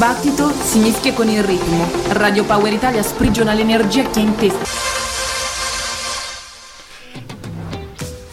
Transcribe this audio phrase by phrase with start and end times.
[0.00, 1.86] dibattito si mischia con il ritmo.
[2.12, 4.99] Radio Power Italia sprigiona l'energia che è in testa.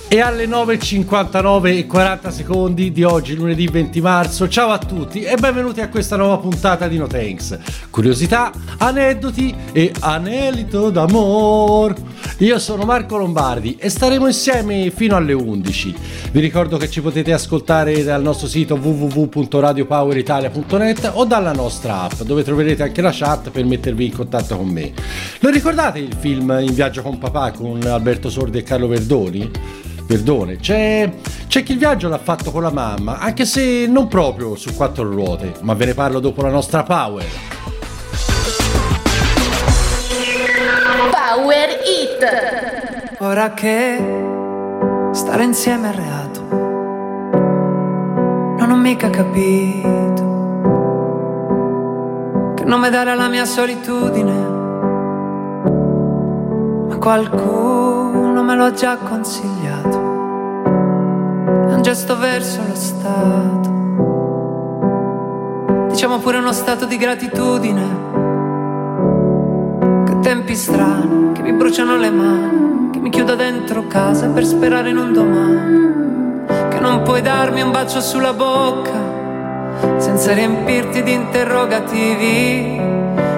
[0.09, 5.35] E alle 9.59 e 40 secondi di oggi, lunedì 20 marzo, ciao a tutti e
[5.35, 7.60] benvenuti a questa nuova puntata di No Thanks.
[7.89, 11.93] Curiosità, aneddoti e anelito d'amor.
[12.38, 15.93] Io sono Marco Lombardi e staremo insieme fino alle 11.
[16.31, 22.44] Vi ricordo che ci potete ascoltare dal nostro sito www.radiopoweritalia.net o dalla nostra app, dove
[22.44, 24.94] troverete anche la chat per mettervi in contatto con me.
[25.39, 29.85] Lo ricordate il film In viaggio con papà con Alberto Sordi e Carlo Verdoni?
[30.07, 31.11] Perdone, c'è,
[31.47, 35.03] c'è chi il viaggio l'ha fatto con la mamma, anche se non proprio su quattro
[35.03, 37.25] ruote, ma ve ne parlo dopo la nostra Power.
[41.11, 43.17] Power It!
[43.20, 43.97] Ora che
[45.11, 46.41] stare insieme è reato,
[48.58, 50.25] non ho mica capito
[52.55, 54.33] che nome dare alla mia solitudine,
[56.88, 59.77] ma qualcuno me lo ha già consigliato
[61.78, 63.75] un gesto verso lo Stato.
[65.89, 67.86] Diciamo pure uno stato di gratitudine.
[70.06, 74.89] Che tempi strani, che mi bruciano le mani, che mi chiudo dentro casa per sperare
[74.89, 76.45] in un domani.
[76.69, 79.16] Che non puoi darmi un bacio sulla bocca
[79.97, 82.81] senza riempirti di interrogativi.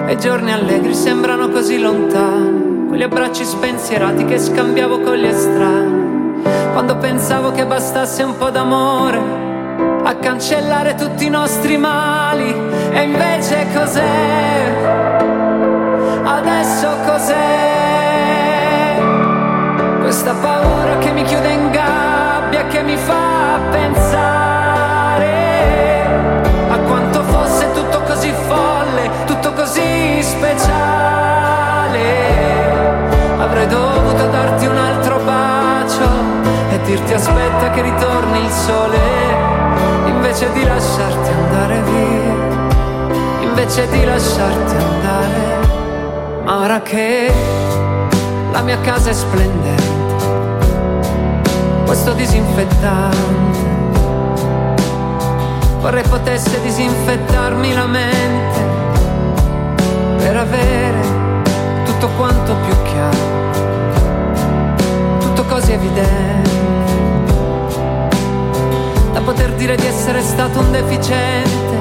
[0.08, 5.99] E giorni allegri sembrano così lontani, quegli abbracci spensierati che scambiavo con gli estranei
[6.72, 9.18] quando pensavo che bastasse un po' d'amore
[10.04, 12.54] a cancellare tutti i nostri mali.
[12.90, 14.72] E invece cos'è?
[16.24, 18.98] Adesso cos'è?
[20.00, 24.39] Questa paura che mi chiude in gabbia, che mi fa pensare
[40.40, 45.68] invece di lasciarti andare via, invece di lasciarti andare.
[46.44, 47.30] Ma ora che
[48.50, 49.84] la mia casa è splendente,
[51.84, 53.58] questo disinfettante,
[55.80, 58.60] vorrei potesse disinfettarmi la mente
[60.16, 61.02] per avere
[61.84, 63.38] tutto quanto più chiaro
[65.20, 66.59] tutto così evidente
[69.30, 71.78] poter dire di essere stato un deficiente.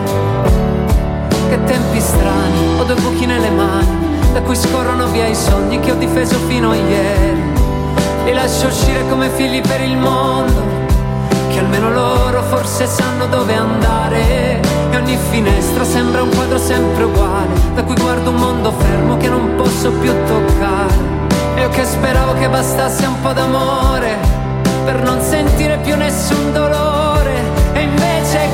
[1.49, 5.91] Che tempi strani, ho due buchi nelle mani, da cui scorrono via i sogni che
[5.91, 7.41] ho difeso fino a ieri.
[8.25, 10.61] Li lascio uscire come figli per il mondo,
[11.49, 14.61] che almeno loro forse sanno dove andare.
[14.91, 19.27] E ogni finestra sembra un quadro sempre uguale, da cui guardo un mondo fermo che
[19.27, 20.93] non posso più toccare.
[21.55, 24.17] E io che speravo che bastasse un po' d'amore
[24.85, 27.08] per non sentire più nessun dolore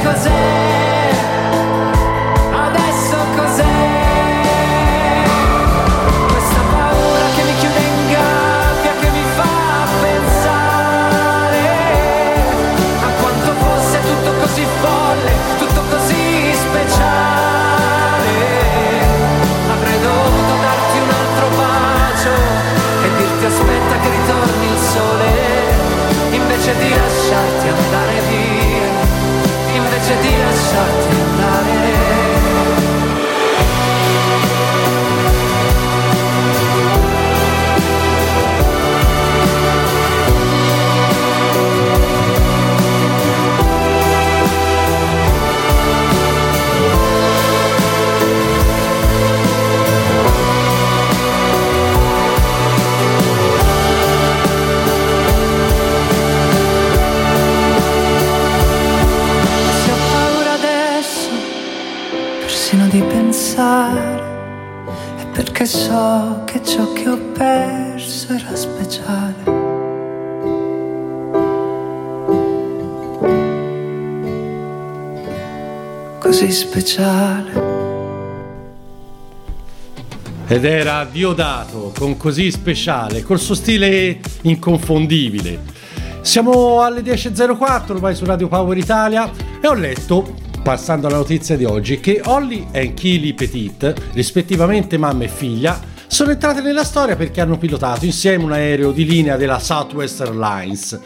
[0.05, 1.09] cos'è?
[2.51, 3.63] Adesso cos'è?
[6.29, 11.65] Questa paura che mi chiude in gabbia, che mi fa pensare
[13.01, 18.33] a quanto fosse tutto così folle, tutto così speciale.
[19.73, 22.33] Avrei dovuto darti un altro bacio
[23.05, 25.31] e dirti aspetta che ritorni il sole,
[26.29, 28.24] invece di lasciarti andare
[30.07, 31.24] invece di lasciarti
[65.65, 69.33] perché so che ciò che ho perso era speciale.
[76.19, 77.73] Così speciale.
[80.47, 85.73] Ed era Diodato con così speciale, col suo stile inconfondibile.
[86.21, 91.63] Siamo alle 10.04, ormai su Radio Power Italia e ho letto passando alla notizia di
[91.63, 97.39] oggi, che Holly e Kili Petit, rispettivamente mamma e figlia, sono entrate nella storia perché
[97.39, 100.99] hanno pilotato insieme un aereo di linea della Southwest Airlines.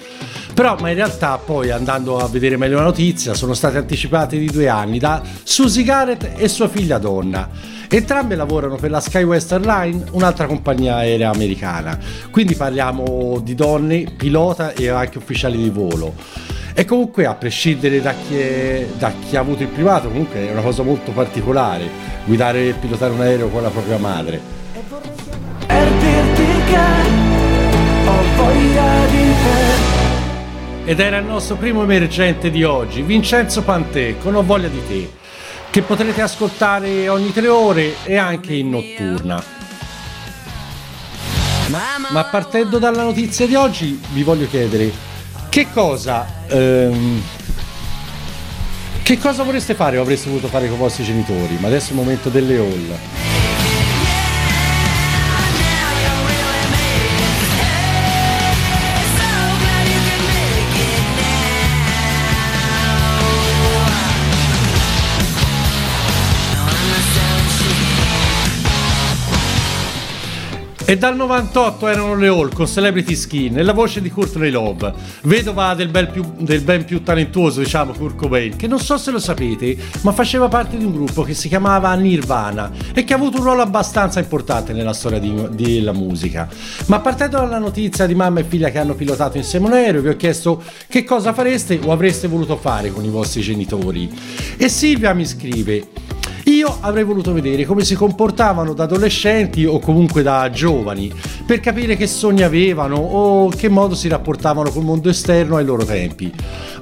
[0.53, 4.45] Però, ma in realtà poi andando a vedere meglio la notizia, sono state anticipate di
[4.45, 7.49] due anni da Susie Garrett e sua figlia donna.
[7.89, 11.99] Entrambe lavorano per la SkyWest Airlines, un'altra compagnia aerea americana.
[12.31, 16.47] Quindi parliamo di donne, pilota e anche ufficiali di volo.
[16.79, 20.51] E comunque, a prescindere da chi, è, da chi, ha avuto il privato, comunque è
[20.53, 21.89] una cosa molto particolare
[22.23, 24.39] guidare e pilotare un aereo con la propria madre.
[25.67, 26.79] Per dirti che
[28.05, 29.33] ho voglia di
[30.85, 30.89] te.
[30.89, 35.11] Ed era il nostro primo emergente di oggi, Vincenzo Pantè, con Ho voglia di te,
[35.69, 39.43] che potrete ascoltare ogni tre ore e anche in notturna.
[42.11, 45.08] Ma partendo dalla notizia di oggi, vi voglio chiedere
[45.49, 46.25] che cosa...
[46.47, 47.21] Ehm,
[49.03, 51.57] che cosa vorreste fare o avreste voluto fare con i vostri genitori?
[51.59, 53.38] Ma adesso è il momento delle hall.
[70.89, 74.91] E dal 98 erano le Hall con Celebrity Skin e la voce di Courtney Love,
[75.21, 79.19] vedova del, più, del, ben più talentuoso, diciamo, Kurt Cobain, che non so se lo
[79.19, 83.37] sapete, ma faceva parte di un gruppo che si chiamava Nirvana e che ha avuto
[83.37, 86.49] un ruolo abbastanza importante nella storia della musica.
[86.87, 90.09] Ma partendo dalla notizia di mamma e figlia che hanno pilotato insieme un aereo, vi
[90.09, 94.09] ho chiesto che cosa fareste o avreste voluto fare con i vostri genitori.
[94.57, 95.87] E Silvia mi scrive
[96.59, 101.09] io avrei voluto vedere come si comportavano da adolescenti o comunque da giovani
[101.45, 105.85] per capire che sogni avevano o che modo si rapportavano col mondo esterno ai loro
[105.85, 106.31] tempi.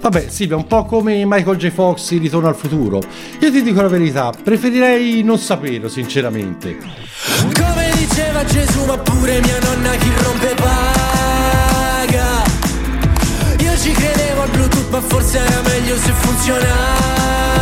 [0.02, 1.70] Vabbè, Silvia, un po' come Michael J.
[1.70, 3.02] Fox in Ritorno al futuro.
[3.40, 6.78] Io ti dico la verità, preferirei non saperlo, sinceramente.
[7.54, 12.26] Come diceva Gesù, ma pure mia nonna chi rompe paga.
[13.60, 17.57] Io ci credevo al Bluetooth, ma forse era meglio se funzionava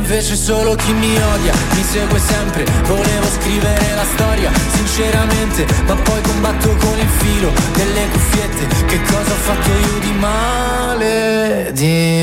[0.00, 6.20] invece solo chi mi odia mi segue sempre Volevo scrivere la storia sinceramente Ma poi
[6.22, 11.70] combatto con il filo delle cuffiette Che cosa ho fatto io di male?
[11.72, 12.19] Dimmi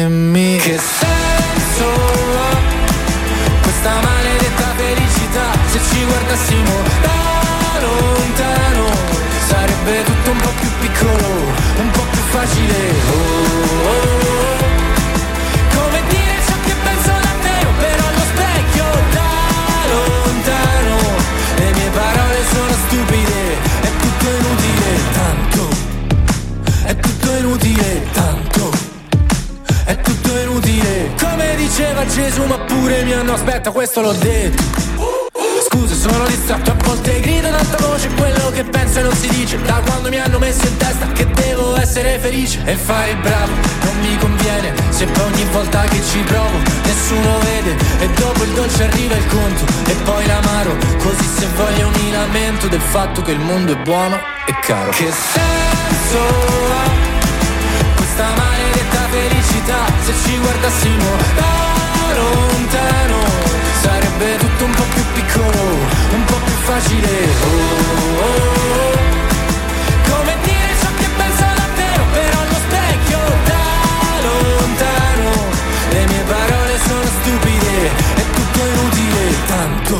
[32.13, 34.63] Gesù ma pure mi hanno aspetta questo l'ho detto.
[35.69, 39.27] Scusa sono distratto a volte grido ad alta voce quello che penso e non si
[39.30, 39.62] dice.
[39.62, 43.51] Da quando mi hanno messo in testa che devo essere felice E fare il bravo
[43.83, 47.75] non mi conviene Se poi ogni volta che ci provo nessuno vede.
[48.00, 52.68] E dopo il dolce arriva il conto e poi l'amaro Così se voglio mi lamento
[52.68, 54.15] del fatto che il mondo è buono
[54.45, 54.92] e caro.
[54.92, 57.15] Che senso ha
[57.95, 61.06] questa maledetta felicità Se ci guardassimo?
[61.36, 61.56] da
[62.17, 63.19] lontano.
[63.81, 65.61] Sarebbe tutto un po' più piccolo,
[66.17, 67.11] un po' più facile.
[67.43, 67.57] Oh,
[68.25, 69.05] oh, oh.
[70.09, 73.19] Come dire ciò che penso davvero Però allo specchio
[73.49, 73.65] da
[74.27, 75.31] lontano.
[75.91, 77.75] Le mie parole sono stupide
[78.15, 79.95] È tutto inutile tanto.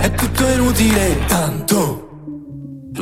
[0.00, 2.07] È tutto inutile tanto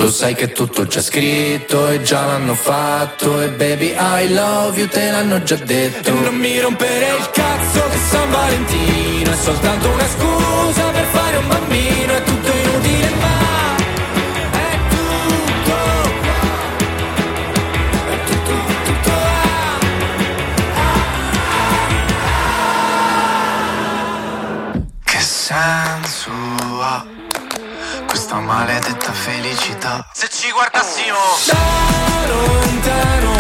[0.06, 3.42] lo sai che tutto già scritto e già l'hanno fatto.
[3.42, 6.10] E baby I love you te l'hanno già detto.
[6.10, 11.36] E non mi rompere il cazzo che San Valentino È soltanto una scusa per fare
[11.38, 12.12] un bambino.
[12.14, 13.76] È tutto inutile ma
[14.52, 15.75] È tutto
[18.08, 18.52] È tutto,
[18.84, 19.12] tutto
[25.02, 26.30] Che senso
[26.80, 27.04] ha
[28.06, 30.06] questa maledetta felicità.
[30.12, 33.35] Se ci guardassimo da lontano,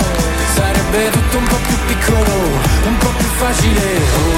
[0.54, 2.34] sarebbe tutto un po' più piccolo,
[2.86, 3.94] un po' più facile.
[3.94, 4.35] Oh, oh,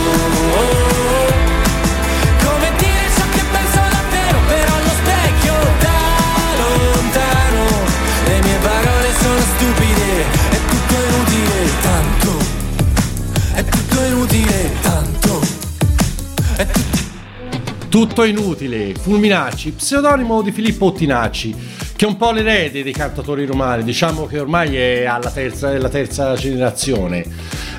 [17.98, 21.52] tutto inutile, Fulminacci, pseudonimo di Filippo Ottinacci,
[21.96, 25.88] che è un po' l'erede dei cantatori romani, diciamo che ormai è alla terza, alla
[25.88, 27.24] terza generazione.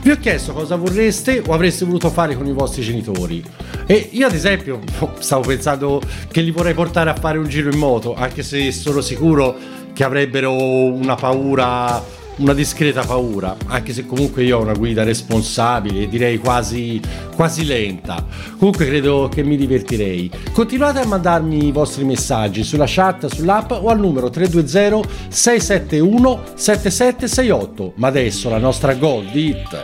[0.02, 3.42] Vi ho chiesto cosa vorreste o avreste voluto fare con i vostri genitori.
[3.86, 4.82] E io ad esempio
[5.20, 9.00] stavo pensando che li vorrei portare a fare un giro in moto, anche se sono
[9.00, 9.56] sicuro
[9.94, 12.04] che avrebbero una paura
[12.40, 17.00] una discreta paura, anche se comunque io ho una guida responsabile e direi quasi,
[17.36, 18.26] quasi lenta.
[18.58, 20.32] Comunque credo che mi divertirei.
[20.52, 27.94] Continuate a mandarmi i vostri messaggi sulla chat, sull'app o al numero 320 671 7768.
[27.96, 29.82] Ma adesso la nostra Gold Hit.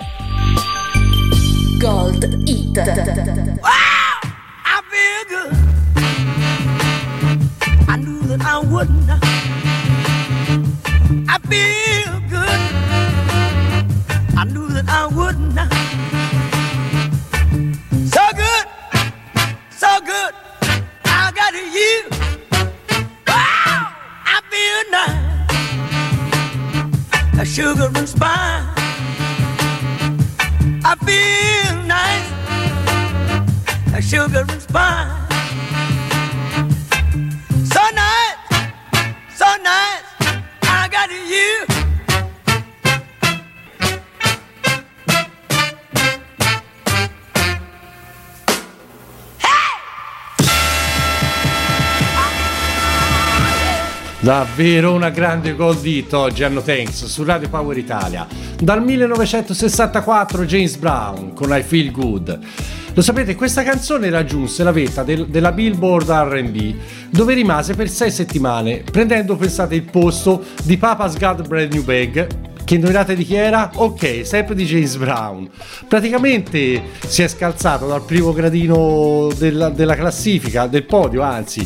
[1.78, 2.78] Gold Hit.
[3.62, 4.16] Wow!
[4.64, 5.54] I feel good.
[7.88, 9.10] I knew that I wouldn't.
[9.10, 9.25] I
[27.56, 28.66] sugar and spice.
[30.84, 32.30] I feel nice.
[33.96, 35.30] A sugar and spice.
[37.74, 38.38] So nice,
[39.40, 40.04] so nice.
[40.64, 41.75] I got you.
[54.26, 58.26] Davvero una grande gold hit oggi hanno Thanks su Radio Power Italia.
[58.60, 62.40] Dal 1964 James Brown con I Feel Good.
[62.96, 66.74] Lo sapete, questa canzone raggiunse la vetta del- della Billboard RB,
[67.12, 72.28] dove rimase per sei settimane, prendendo, pensate, il posto di Papa's Got Brand New Bag.
[72.66, 73.70] Che indovinate di chi era?
[73.76, 75.48] Ok, sempre di James Brown.
[75.88, 81.66] Praticamente si è scalzato dal primo gradino della, della classifica, del podio, anzi,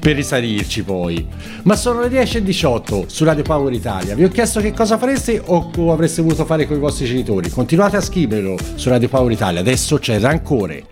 [0.00, 1.24] per risalirci poi.
[1.62, 4.16] Ma sono le 10.18 su Radio Power Italia.
[4.16, 7.48] Vi ho chiesto che cosa fareste o avreste voluto fare con i vostri genitori.
[7.48, 9.60] Continuate a scriverlo su Radio Power Italia.
[9.60, 10.84] Adesso c'è rancore.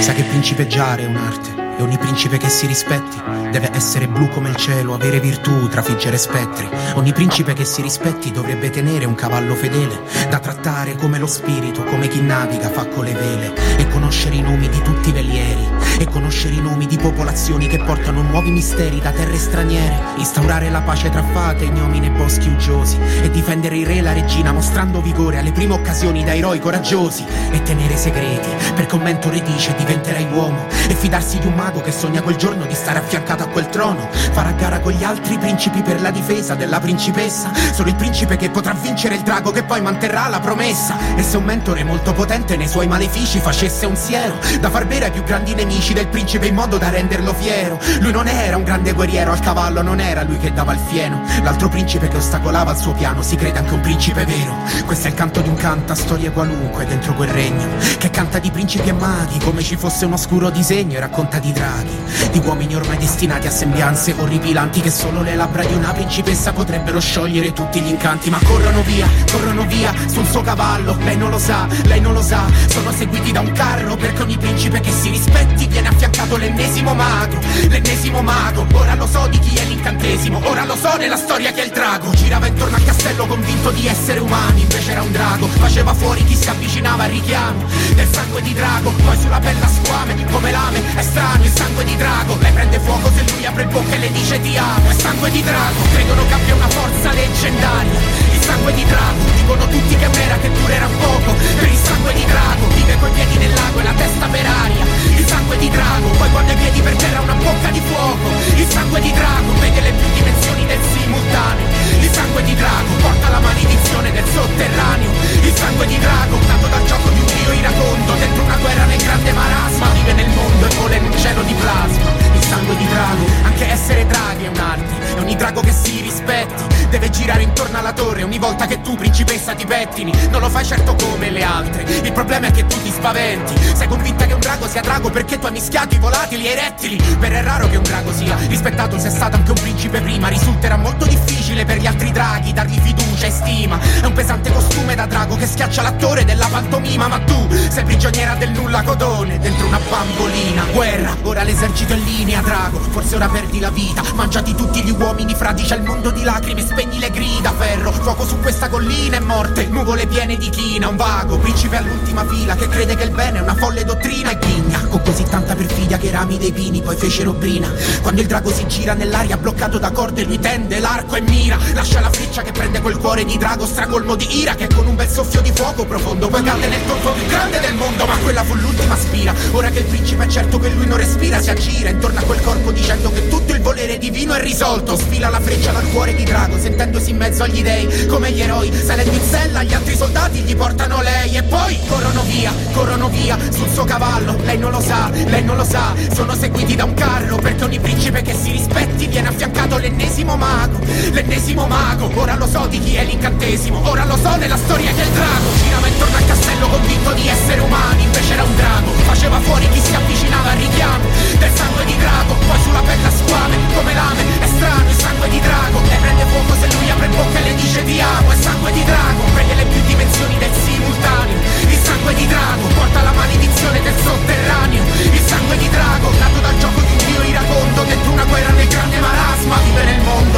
[0.00, 4.50] Sa che principeggiare è un'arte e ogni principe che si rispetti deve essere blu come
[4.50, 6.68] il cielo, avere virtù, trafiggere spettri.
[6.94, 11.84] Ogni principe che si rispetti dovrebbe tenere un cavallo fedele da trattare come lo spirito,
[11.84, 15.66] come chi naviga fa con le vele e conoscere i nomi di tutti i velieri
[15.98, 20.82] e conoscere i nomi di popolazioni che portano nuovi misteri da terre straniere, instaurare la
[20.82, 25.00] pace tra fate, ignomini e boschi uggiosi e difendere il re e la regina mostrando
[25.00, 30.28] vigore alle prime occasioni da eroi coraggiosi e tenere segreti perché un mentore dice diventerai
[30.32, 33.68] uomo e fidarsi di un mago che sogna quel giorno di stare affiancato a quel
[33.68, 34.08] trono.
[34.10, 37.52] Farà gara con gli altri principi per la difesa della principessa.
[37.72, 40.96] Solo il principe che potrà vincere il drago che poi manterrà la promessa.
[41.14, 45.06] E se un mentore molto potente nei suoi malefici facesse un siero da far bere
[45.06, 47.78] ai più grandi nemici del principe in modo da renderlo fiero.
[48.00, 51.20] Lui non era un grande guerriero al cavallo non era lui che dava il fieno.
[51.42, 54.56] L'altro principe che ostacolava il suo piano si crede anche un principe vero.
[54.86, 57.66] Questo è il canto di un canta storie qualunque dentro quel regno
[57.98, 61.52] che canta di principi e maghi come ci fosse un oscuro disegno e racconta di
[61.58, 61.98] draghi
[62.30, 67.00] di uomini ormai destinati a sembianze orripilanti che solo le labbra di una principessa potrebbero
[67.00, 68.30] sciogliere tutti gli incanti.
[68.30, 70.96] Ma corrono via corrono via sul suo cavallo.
[71.04, 72.44] Lei non lo sa lei non lo sa.
[72.68, 77.38] Sono seguiti da un carro perché ogni principe che si rispetti viene affiancato l'ennesimo mago
[77.68, 78.66] l'ennesimo mago.
[78.72, 81.72] Ora lo so di chi è l'incantesimo ora lo so nella storia che è il
[81.72, 82.10] drago.
[82.10, 85.48] Girava intorno al castello convinto di essere umani invece era un drago.
[85.48, 90.18] Faceva fuori chi si avvicinava al richiamo del sangue di drago poi sulla pelle squame
[90.30, 92.36] come lame è strano il sangue di drago.
[92.40, 94.90] Lei prende fuoco se lui apre bocca e le dice ti amo.
[94.90, 95.80] È sangue di drago.
[95.92, 99.20] Credono che abbia una forza leggendaria sangue di drago.
[99.36, 101.30] Dicono tutti che è un'era che durerà poco.
[101.60, 104.84] Per il sangue di drago vive coi piedi nel lago e la testa per aria.
[105.16, 108.28] Il sangue di drago poi quando i piedi per terra una bocca di fuoco.
[108.56, 111.68] Il sangue di drago vede le più dimensioni del simultaneo.
[112.00, 115.10] Il sangue di drago porta la maledizione del sotterraneo.
[115.42, 119.02] Il sangue di drago nato dal gioco di un dio iracondo dentro una guerra nel
[119.02, 123.24] grande marasma vive nel mondo e vola in un cielo di plasma sangue di drago.
[123.42, 127.92] Anche essere draghi è un'arte e ogni drago che si rispetti deve girare intorno alla
[127.92, 131.82] torre ogni volta che tu principessa ti pettini non lo fai certo come le altre.
[131.82, 133.54] Il problema è che tu ti spaventi.
[133.74, 136.54] Sei convinta che un drago sia drago perché tu hai mischiato i volatili e i
[136.54, 136.96] rettili.
[136.96, 140.28] Per è raro che un drago sia rispettato se è stato anche un principe prima.
[140.28, 143.78] Risulterà molto difficile per gli altri draghi dargli fiducia e stima.
[143.80, 148.34] È un pesante costume da drago che schiaccia l'attore della pantomima ma tu sei prigioniera
[148.34, 150.66] del nulla codone dentro una bambolina.
[150.72, 154.02] Guerra ora l'esercito è in linea drago forse ora perdi la vita.
[154.14, 158.26] Mangiati tutti gli uomini frati c'è il mondo di lacrime spegni le grida ferro fuoco
[158.26, 159.66] su questa collina è morte.
[159.68, 163.40] Nuvole piene di china un vago principe all'ultima fila che crede che il bene è
[163.40, 164.86] una folle dottrina e ghigna.
[164.88, 167.72] Con così tanta perfidia che rami dei pini poi fecero brina.
[168.02, 171.37] Quando il drago si gira nell'aria bloccato da corde Lui tende l'arco e mira
[171.78, 174.96] Lascia la freccia che prende quel cuore di drago Stragolmo di ira che con un
[174.96, 178.42] bel soffio di fuoco profondo Poi cade nel tonfo più grande del mondo Ma quella
[178.42, 179.32] fu l'ultima spira.
[179.52, 182.40] Ora che il principe è certo che lui non respira Si aggira intorno a quel
[182.42, 184.96] corpo dicendo che tutto il volere divino è risolto.
[184.96, 188.72] Sfila la freccia dal cuore di drago Sentendosi in mezzo agli dei Come gli eroi.
[188.72, 193.38] Salendo in sella gli altri soldati gli portano lei E poi corrono via, corrono via
[193.50, 194.36] sul suo cavallo.
[194.42, 197.78] Lei non lo sa, lei non lo sa Sono seguiti da un carro Perché ogni
[197.78, 200.78] principe che si rispetti Viene affiancato l'ennesimo mago.
[201.12, 201.27] L'ennesimo
[201.66, 202.10] mago.
[202.20, 203.80] Ora lo so di chi è l'incantesimo.
[203.88, 205.48] Ora lo so nella storia del drago.
[205.62, 208.02] Girava intorno al castello convinto di essere umani.
[208.02, 208.90] Invece era un drago.
[209.04, 211.08] Faceva fuori chi si avvicinava al richiamo
[211.38, 212.34] Del sangue di drago.
[212.34, 214.22] Poi sulla pelle squame Come lame.
[214.40, 215.78] È strano il sangue di drago.
[215.88, 218.84] E prende fuoco se lui apre bocca e le dice ti amo È sangue di
[218.84, 219.22] drago.
[219.34, 221.38] Prende le più dimensioni del simultaneo.
[221.68, 224.82] Il sangue di drago Porta la maledizione del sotterraneo.
[225.12, 228.68] Il sangue di drago Nato dal gioco di un dio iracondo Dentro una guerra nel
[228.68, 229.56] grande marasma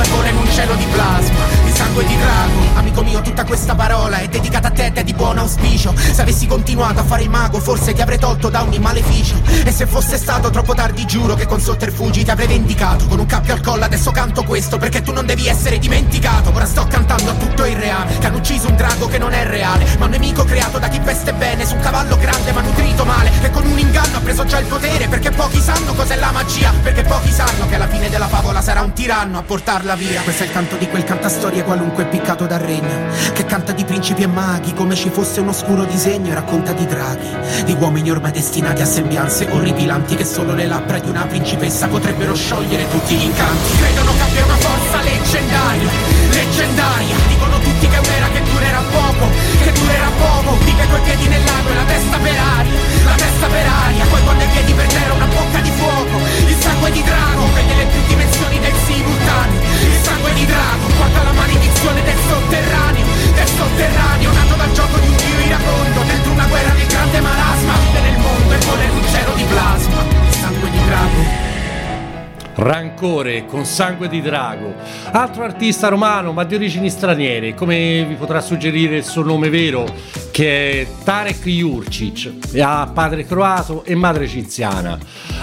[0.02, 4.18] E vola in un cielo di plasma sangue di drago Amico mio tutta questa parola
[4.18, 5.94] è dedicata a te ed è di buon auspicio.
[5.96, 9.40] Se avessi continuato a fare il mago Forse ti avrei tolto da ogni maleficio.
[9.64, 13.06] E se fosse stato troppo tardi giuro Che con sotterfugi ti avrei vendicato.
[13.06, 16.50] Con un cappio al collo adesso canto questo Perché tu non devi essere dimenticato.
[16.54, 19.44] Ora sto cantando a tutto il reame Che hanno ucciso un drago che non è
[19.44, 19.86] reale.
[19.98, 23.30] Ma un nemico creato da chi veste bene Su un cavallo grande ma nutrito male.
[23.42, 26.72] E con un inganno ha preso già il potere Perché pochi sanno cos'è la magia.
[26.82, 30.22] Perché pochi sanno che alla fine della favola sarà un tiranno a portarla via.
[30.22, 34.22] Questo è il canto di quel cantastorie qualunque piccato dal regno Che canta di principi
[34.22, 38.32] e maghi Come ci fosse un oscuro disegno e racconta di draghi Di uomini ormai
[38.32, 43.24] destinati a sembianze orripilanti Che solo le labbra di una principessa potrebbero sciogliere tutti gli
[43.24, 43.76] incanti.
[43.78, 45.29] Credono che abbia una forza leggendaria
[73.50, 74.72] con sangue di drago,
[75.10, 79.84] altro artista romano ma di origini straniere, come vi potrà suggerire il suo nome vero,
[80.30, 84.96] che è Tarek Jurcic, ha padre croato e madre egiziana.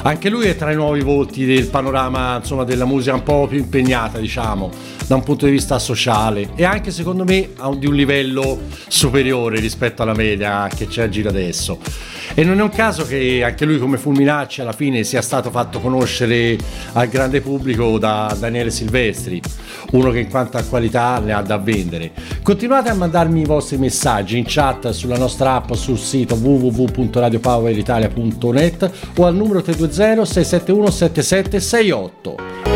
[0.03, 3.57] Anche lui è tra i nuovi volti del panorama insomma, della musica un po' più
[3.57, 4.71] impegnata, diciamo,
[5.07, 10.03] da un punto di vista sociale e anche secondo me di un livello superiore rispetto
[10.03, 11.79] alla media che c'è a giro adesso.
[12.33, 15.79] E non è un caso che anche lui come Fulminacci alla fine sia stato fatto
[15.79, 16.57] conoscere
[16.93, 19.41] al grande pubblico da Daniele Silvestri,
[19.91, 22.11] uno che in quanto a qualità ne ha da vendere.
[22.43, 29.25] Continuate a mandarmi i vostri messaggi in chat sulla nostra app sul sito www.radiopoweritalia.net o
[29.25, 32.66] al numero 320 671 7768.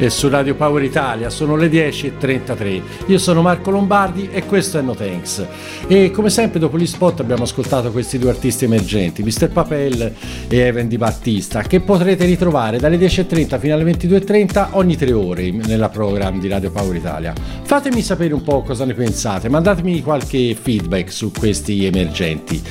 [0.00, 2.82] E su Radio Power Italia sono le 10.33.
[3.08, 5.46] Io sono Marco Lombardi e questo è No Thanks.
[5.86, 9.50] E come sempre dopo gli spot abbiamo ascoltato questi due artisti emergenti, Mr.
[9.50, 10.14] Papel
[10.48, 15.50] e Evan Di Battista, che potrete ritrovare dalle 10.30 fino alle 22.30 ogni tre ore
[15.50, 17.34] nella program di Radio Power Italia.
[17.62, 22.62] Fatemi sapere un po' cosa ne pensate, mandatemi qualche feedback su questi emergenti.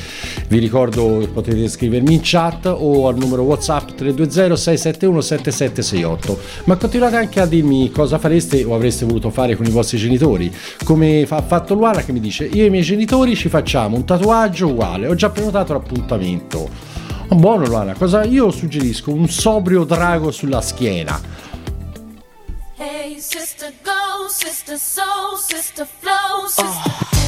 [0.48, 6.40] Vi ricordo che potete scrivermi in chat o al numero WhatsApp 320 671 7768.
[6.64, 10.54] Ma continuate anche a dirmi cosa fareste o avreste voluto fare con i vostri genitori.
[10.84, 14.06] Come ha fatto Luana che mi dice: Io e i miei genitori ci facciamo un
[14.06, 16.70] tatuaggio uguale, ho già prenotato l'appuntamento.
[17.30, 19.12] Oh, buono Luana, cosa io suggerisco?
[19.12, 21.20] Un sobrio drago sulla schiena.
[22.78, 26.68] Hey, sister, go, sister, soul, sister, flow, sister.
[26.74, 27.19] Sister,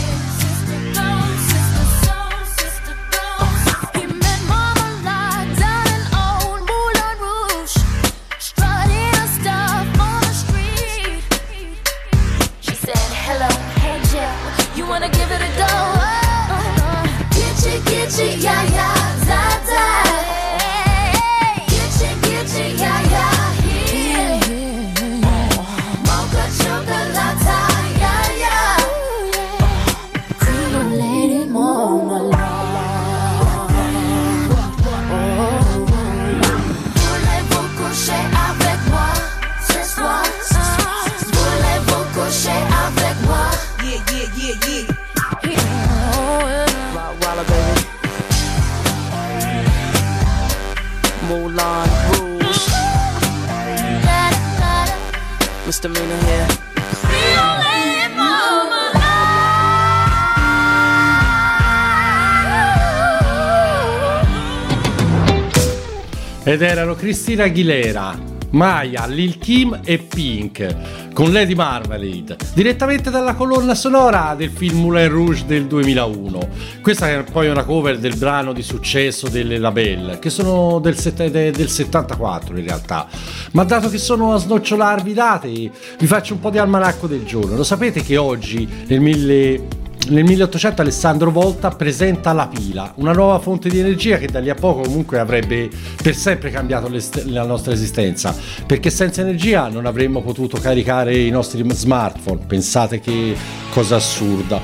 [66.51, 68.13] Ed erano Cristina Aguilera,
[68.49, 75.07] Maya, Lil Kim e Pink con Lady Marmalade, direttamente dalla colonna sonora del film Moulin
[75.07, 76.49] Rouge del 2001.
[76.81, 81.29] Questa è poi una cover del brano di successo delle Labelle, che sono del, set-
[81.29, 83.07] de- del 74 in realtà.
[83.51, 87.23] Ma dato che sono a snocciolarvi i dati, vi faccio un po' di almanacco del
[87.23, 87.55] giorno.
[87.55, 93.39] Lo sapete che oggi, nel 1000 nel 1800 Alessandro Volta presenta la pila, una nuova
[93.39, 95.69] fonte di energia che da lì a poco comunque avrebbe
[96.01, 96.89] per sempre cambiato
[97.25, 98.35] la nostra esistenza,
[98.65, 102.41] perché senza energia non avremmo potuto caricare i nostri smartphone.
[102.47, 103.35] Pensate che
[103.71, 104.59] cosa assurda.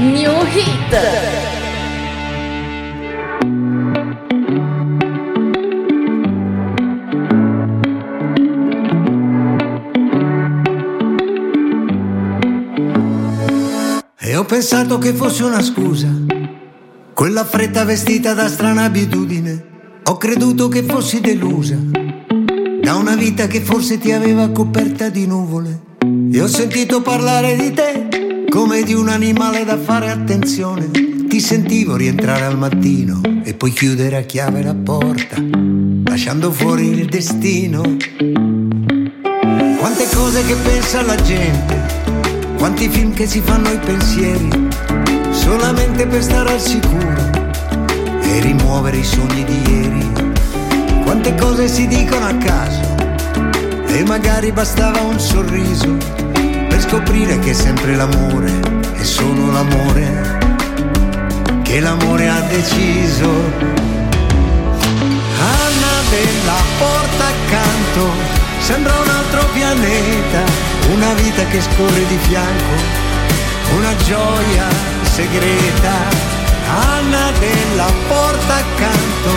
[0.00, 1.55] New Hit.
[14.46, 16.08] Pensato che fosse una scusa,
[17.12, 19.64] quella fretta vestita da strana abitudine.
[20.04, 21.76] Ho creduto che fossi delusa
[22.80, 25.80] da una vita che forse ti aveva coperta di nuvole.
[26.30, 30.90] E ho sentito parlare di te come di un animale da fare attenzione.
[30.90, 35.42] Ti sentivo rientrare al mattino e poi chiudere a chiave la porta,
[36.04, 37.82] lasciando fuori il destino.
[39.78, 41.95] Quante cose che pensa la gente,
[42.66, 44.48] quanti film che si fanno i pensieri,
[45.30, 47.14] solamente per stare al sicuro
[48.20, 50.12] e rimuovere i sogni di ieri.
[51.04, 52.80] Quante cose si dicono a caso
[53.86, 55.96] e magari bastava un sorriso
[56.68, 58.52] per scoprire che è sempre l'amore
[58.94, 60.38] è solo l'amore
[61.62, 63.30] che l'amore ha deciso.
[65.38, 68.10] Anna della porta accanto
[68.58, 72.74] sembra un altro pianeta, una vita che scorre di fianco,
[73.76, 74.68] una gioia
[75.02, 76.24] segreta.
[76.68, 79.30] Anna della porta accanto,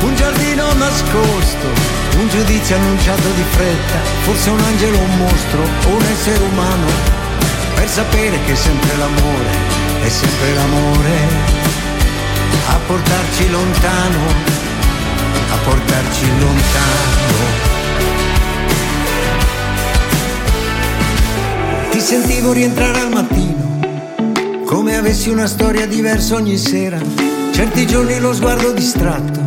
[0.00, 1.68] un giardino nascosto,
[2.18, 6.86] un giudizio annunciato di fretta, forse un angelo, un mostro o un essere umano,
[7.74, 9.50] per sapere che è sempre l'amore,
[10.02, 11.16] è sempre l'amore,
[12.68, 14.24] a portarci lontano,
[15.52, 17.75] a portarci lontano.
[21.96, 23.80] Ti sentivo rientrare al mattino,
[24.66, 27.00] come avessi una storia diversa ogni sera.
[27.52, 29.42] Certi giorni lo sguardo distratto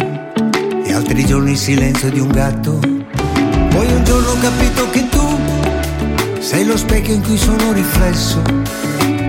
[0.83, 2.79] e altri giorni il silenzio di un gatto.
[2.79, 5.39] Poi un giorno ho capito che tu
[6.39, 8.41] sei lo specchio in cui sono riflesso.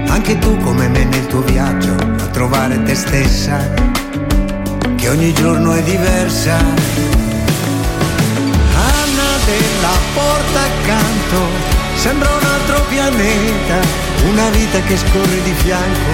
[0.06, 3.59] Anche tu come me nel tuo viaggio a trovare te stessa,
[4.96, 6.56] che ogni giorno è diversa.
[8.76, 13.78] Anna della porta accanto sembra un altro pianeta,
[14.24, 16.12] una vita che scorre di fianco,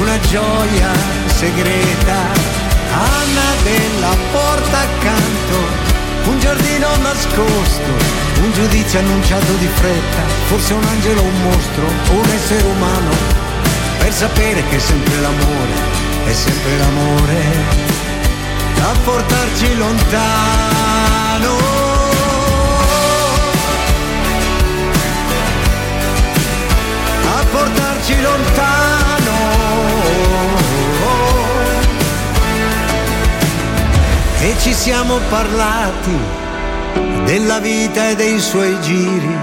[0.00, 0.90] una gioia
[1.26, 2.16] segreta.
[2.90, 5.56] Anna della porta accanto,
[6.30, 7.90] un giardino nascosto,
[8.40, 13.10] un giudizio annunciato di fretta, forse un angelo, un mostro o un essere umano,
[13.98, 15.74] per sapere che è sempre l'amore,
[16.24, 17.42] è sempre l'amore,
[18.80, 21.87] a portarci lontano.
[27.50, 29.36] Portarci lontano.
[34.40, 36.16] E ci siamo parlati
[37.24, 39.36] della vita e dei suoi giri,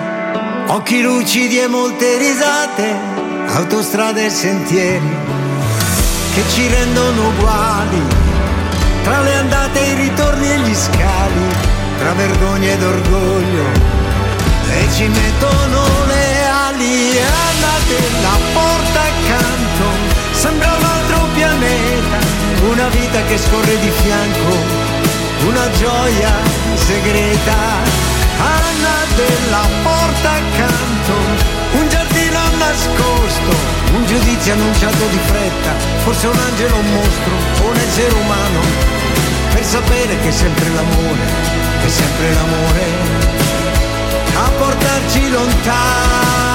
[0.67, 2.95] occhi lucidi e molte risate,
[3.47, 5.13] autostrade e sentieri
[6.33, 8.01] che ci rendono uguali,
[9.03, 11.47] tra le andate e i ritorni e gli scali,
[11.97, 13.65] tra vergogna ed orgoglio,
[14.69, 16.24] e ci mettono le
[16.75, 19.87] ali andate la porta accanto
[20.31, 22.17] sembra un altro pianeta
[22.69, 24.53] una vita che scorre di fianco
[25.47, 26.33] una gioia
[26.73, 28.03] segreta
[28.37, 31.13] Anna della porta accanto
[31.79, 33.51] un giardino nascosto
[33.93, 35.71] un giudizio annunciato di fretta
[36.03, 37.33] forse un angelo un mostro
[37.63, 38.59] o un essere umano
[39.53, 41.25] per sapere che è sempre l'amore
[41.85, 43.43] è sempre l'amore
[44.37, 46.54] a portarci lontano.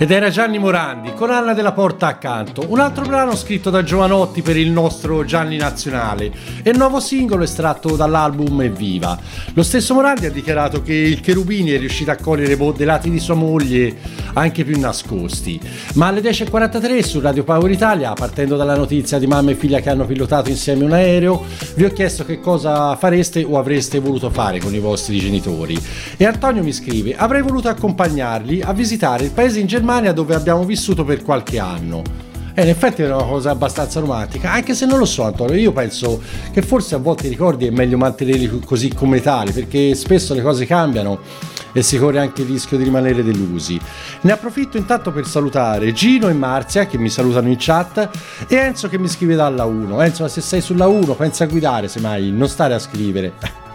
[0.00, 4.42] Ed era Gianni Morandi con Anna della Porta accanto, un altro brano scritto da Giovanotti
[4.42, 6.30] per il nostro Gianni Nazionale
[6.62, 9.18] e il nuovo singolo estratto dall'album Evviva.
[9.54, 13.34] Lo stesso Morandi ha dichiarato che il Cherubini è riuscito a cogliere modelati di sua
[13.34, 13.96] moglie
[14.34, 15.60] anche più nascosti.
[15.94, 19.90] Ma alle 10.43 su Radio Power Italia, partendo dalla notizia di mamma e figlia che
[19.90, 24.60] hanno pilotato insieme un aereo, vi ho chiesto che cosa fareste o avreste voluto fare
[24.60, 25.76] con i vostri genitori.
[26.16, 30.64] E Antonio mi scrive: Avrei voluto accompagnarli a visitare il paese in Germania dove abbiamo
[30.64, 32.02] vissuto per qualche anno.
[32.52, 35.72] E in effetti è una cosa abbastanza romantica, anche se non lo so Antonio, io
[35.72, 36.20] penso
[36.52, 40.42] che forse a volte i ricordi è meglio mantenerli così come tali, perché spesso le
[40.42, 41.20] cose cambiano
[41.72, 43.80] e si corre anche il rischio di rimanere delusi.
[44.22, 48.10] Ne approfitto intanto per salutare Gino e Marzia che mi salutano in chat
[48.46, 50.02] e Enzo che mi scrive dalla 1.
[50.02, 53.32] Enzo, se sei sulla 1 pensa a guidare, semmai non stare a scrivere.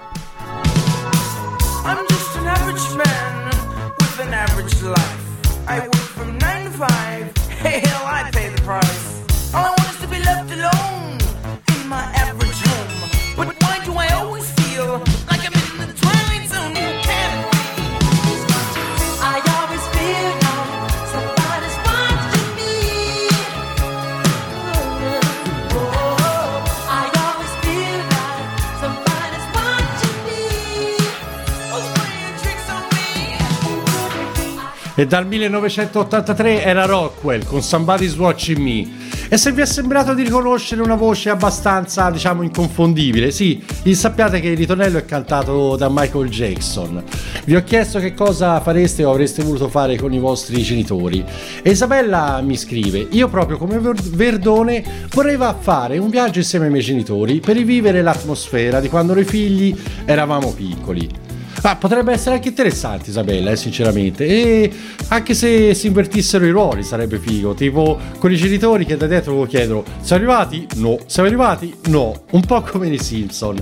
[34.95, 38.87] E dal 1983 era Rockwell con Somebody's Watching Me.
[39.27, 44.49] E se vi è sembrato di riconoscere una voce abbastanza, diciamo, inconfondibile, sì, sappiate che
[44.49, 47.03] il ritornello è cantato da Michael Jackson.
[47.43, 51.25] Vi ho chiesto che cosa fareste o avreste voluto fare con i vostri genitori.
[51.63, 56.71] E Isabella mi scrive: Io, proprio come Ver- Verdone, vorrei fare un viaggio insieme ai
[56.71, 59.75] miei genitori per rivivere l'atmosfera di quando noi figli
[60.05, 61.22] eravamo piccoli.
[61.65, 64.25] Ah, potrebbe essere anche interessante Isabella, eh, sinceramente.
[64.25, 64.71] E
[65.07, 67.53] anche se si invertissero i ruoli sarebbe figo.
[67.53, 70.67] Tipo con i genitori che da dietro chiedono: Siamo arrivati?
[70.75, 70.99] No.
[71.05, 71.73] Siamo arrivati?
[71.85, 72.23] No.
[72.31, 73.57] Un po' come nei Simpson.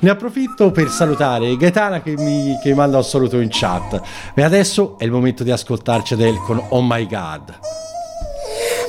[0.00, 4.00] Ne approfitto per salutare Gaetana che mi, che manda un saluto in chat.
[4.34, 7.56] E adesso è il momento di ascoltarci Adele con Oh My God.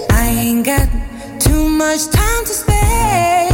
[0.09, 0.89] I ain't got
[1.37, 3.44] too much time to spare,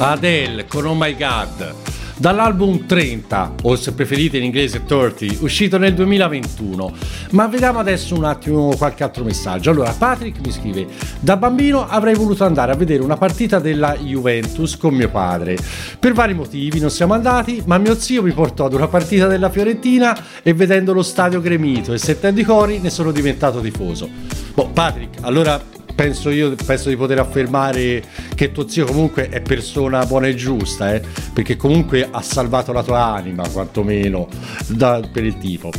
[0.00, 1.83] Adele con Oh My God
[2.16, 6.92] dall'album 30 o se preferite in inglese 30 uscito nel 2021
[7.30, 9.70] ma vediamo adesso un attimo qualche altro messaggio.
[9.70, 10.86] Allora Patrick mi scrive
[11.20, 15.56] da bambino avrei voluto andare a vedere una partita della Juventus con mio padre.
[15.98, 19.50] Per vari motivi non siamo andati ma mio zio mi portò ad una partita della
[19.50, 24.08] Fiorentina e vedendo lo stadio gremito e sentendo i cori ne sono diventato tifoso.
[24.54, 25.60] Boh Patrick allora
[25.94, 28.02] penso io penso di poter affermare
[28.34, 31.02] che tuo zio comunque è persona buona e giusta, eh?
[31.32, 34.28] perché comunque ha salvato la tua anima, quantomeno,
[34.68, 35.70] da- per il tifo.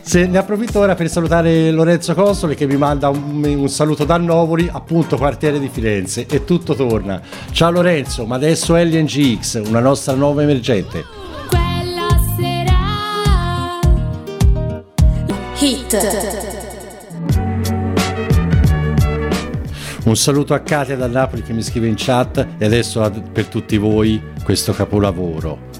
[0.00, 4.18] Se ne approfitto ora per salutare Lorenzo Console che mi manda un, un saluto da
[4.18, 7.22] Novoli, appunto quartiere di Firenze, e tutto torna.
[7.52, 11.04] Ciao Lorenzo, ma adesso Alien GX, una nostra nuova emergente.
[11.48, 12.72] Quella sera
[15.58, 16.53] Hit.
[20.04, 23.46] Un saluto a Katia da Napoli che mi scrive in chat e adesso ad- per
[23.46, 25.72] tutti voi questo capolavoro.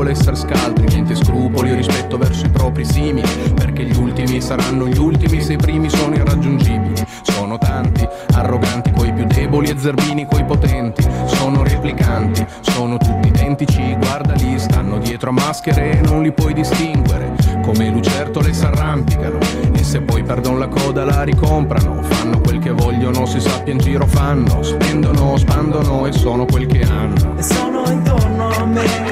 [0.00, 3.28] È essere scaltri, niente scrupoli o rispetto verso i propri simili.
[3.54, 7.04] Perché gli ultimi saranno gli ultimi se i primi sono irraggiungibili.
[7.22, 11.06] Sono tanti, arroganti coi più deboli e zerbini coi potenti.
[11.26, 16.54] Sono replicanti, sono tutti identici, guarda lì, stanno dietro a maschere e non li puoi
[16.54, 17.34] distinguere.
[17.62, 19.38] Come lucertole s'arrampicano
[19.72, 22.02] e se poi perdono la coda la ricomprano.
[22.02, 26.80] Fanno quel che vogliono, si sappia in giro fanno, spendono, spandono e sono quel che
[26.82, 27.36] hanno.
[27.36, 29.11] E sono intorno a me,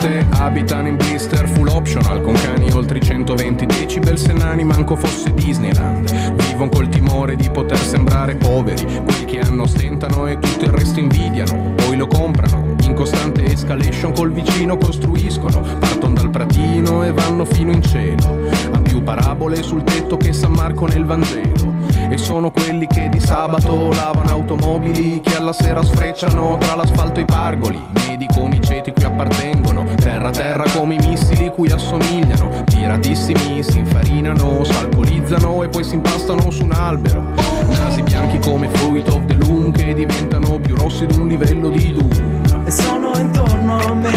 [0.00, 4.64] Supposte abitano in blister full optional con cani oltre i 120 decibel elfs e nani,
[4.64, 6.10] manco fosse Disneyland.
[6.36, 11.00] Vivono col timore di poter sembrare poveri, quelli che hanno stentano e tutto il resto
[11.00, 12.76] invidiano, poi lo comprano.
[12.84, 18.48] In costante escalation col vicino costruiscono, partono dal pratino e vanno fino in cielo.
[18.72, 21.79] Han più parabole sul tetto che San Marco nel Vangelo.
[22.10, 27.22] E sono quelli che di sabato lavano automobili, che alla sera sfrecciano tra l'asfalto e
[27.22, 27.80] i pargoli.
[28.06, 32.64] Medi come i ceti cui appartengono, terra a terra come i missili cui assomigliano.
[32.64, 37.22] Tiratissimi si infarinano, s'alcolizzano e poi si impastano su un albero.
[37.68, 41.92] Nasi bianchi come fruit of the loom che diventano più rossi di un livello di
[41.92, 42.66] Doom.
[42.66, 44.12] e sono intorno a me,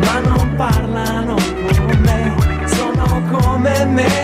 [0.00, 2.34] ma non parlano con me,
[2.66, 4.23] sono come me,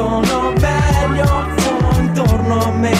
[0.00, 2.94] sentono meglio, sono intorno a me,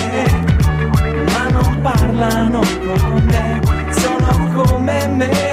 [1.32, 3.60] ma non parlano con me,
[3.92, 5.49] sono come me,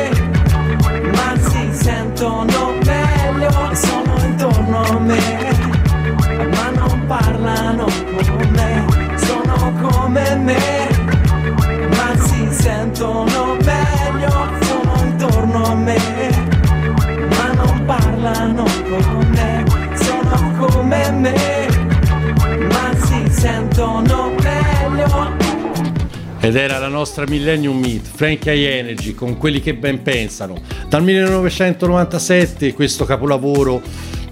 [26.47, 30.55] Ed era la nostra Millennium Meet, Frankie High Energy, con quelli che ben pensano.
[30.87, 33.81] Dal 1997 questo capolavoro,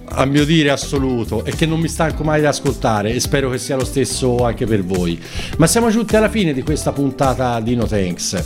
[0.06, 3.58] a mio dire assoluto, e che non mi stanco mai di ascoltare e spero che
[3.58, 5.21] sia lo stesso anche per voi.
[5.58, 8.43] Ma siamo giunti alla fine di questa puntata di No Thanks.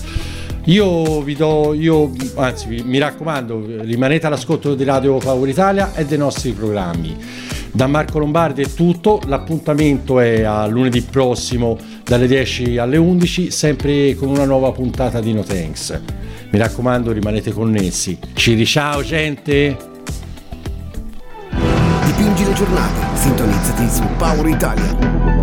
[0.64, 6.18] Io vi do, io, anzi mi raccomando, rimanete all'ascolto di Radio Power Italia e dei
[6.18, 7.16] nostri programmi.
[7.72, 14.16] Da Marco Lombardi è tutto, l'appuntamento è a lunedì prossimo dalle 10 alle 11, sempre
[14.16, 16.02] con una nuova puntata di No Thanks.
[16.50, 18.18] Mi raccomando, rimanete connessi.
[18.34, 19.78] Ci ciao gente!
[22.06, 25.39] Dipingi le giornate, sintonizzati su Power Italia.